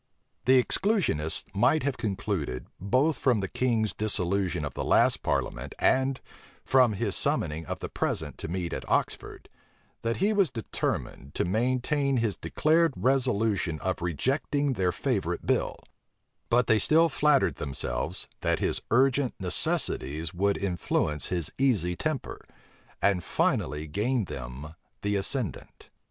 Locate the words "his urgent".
18.57-19.35